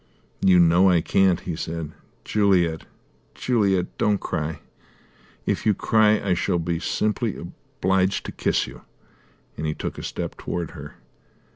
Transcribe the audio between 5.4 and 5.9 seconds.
If you